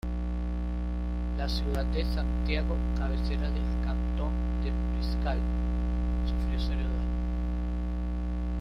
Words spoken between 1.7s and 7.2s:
de Santiago, cabecera del cantón de Puriscal, sufrió serios daños.